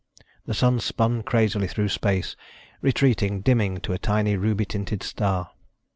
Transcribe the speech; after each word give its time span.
The 0.47 0.55
Sun 0.55 0.79
spun 0.79 1.21
crazily 1.21 1.67
through 1.67 1.89
space, 1.89 2.35
retreating, 2.81 3.41
dimming 3.41 3.77
to 3.81 3.93
a 3.93 3.99
tiny 3.99 4.35
ruby 4.35 4.65
tinted 4.65 5.03
star. 5.03 5.51